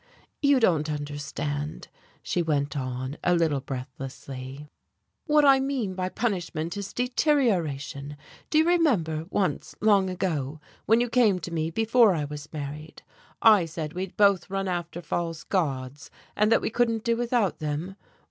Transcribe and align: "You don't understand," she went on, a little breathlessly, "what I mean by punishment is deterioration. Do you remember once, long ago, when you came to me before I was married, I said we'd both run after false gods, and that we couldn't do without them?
"You 0.41 0.59
don't 0.59 0.89
understand," 0.89 1.87
she 2.23 2.41
went 2.41 2.75
on, 2.75 3.17
a 3.23 3.35
little 3.35 3.59
breathlessly, 3.61 4.67
"what 5.27 5.45
I 5.45 5.59
mean 5.59 5.93
by 5.93 6.09
punishment 6.09 6.75
is 6.75 6.91
deterioration. 6.91 8.17
Do 8.49 8.57
you 8.57 8.67
remember 8.67 9.27
once, 9.29 9.75
long 9.79 10.09
ago, 10.09 10.59
when 10.87 11.01
you 11.01 11.07
came 11.11 11.37
to 11.41 11.53
me 11.53 11.69
before 11.69 12.15
I 12.15 12.25
was 12.25 12.51
married, 12.51 13.03
I 13.43 13.65
said 13.65 13.93
we'd 13.93 14.17
both 14.17 14.49
run 14.49 14.67
after 14.67 15.03
false 15.03 15.43
gods, 15.43 16.09
and 16.35 16.51
that 16.51 16.61
we 16.61 16.71
couldn't 16.71 17.03
do 17.03 17.15
without 17.15 17.59
them? 17.59 17.95